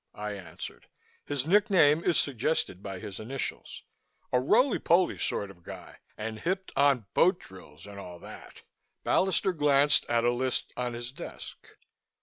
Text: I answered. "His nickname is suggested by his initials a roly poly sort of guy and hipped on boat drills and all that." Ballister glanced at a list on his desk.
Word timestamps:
I 0.15 0.31
answered. 0.31 0.87
"His 1.27 1.45
nickname 1.45 2.03
is 2.03 2.17
suggested 2.19 2.81
by 2.81 2.97
his 2.97 3.19
initials 3.19 3.83
a 4.31 4.39
roly 4.39 4.79
poly 4.79 5.19
sort 5.19 5.51
of 5.51 5.61
guy 5.61 5.97
and 6.17 6.39
hipped 6.39 6.71
on 6.75 7.05
boat 7.13 7.39
drills 7.39 7.85
and 7.85 7.99
all 7.99 8.17
that." 8.21 8.63
Ballister 9.05 9.55
glanced 9.55 10.05
at 10.09 10.23
a 10.23 10.31
list 10.33 10.73
on 10.75 10.93
his 10.95 11.11
desk. 11.11 11.67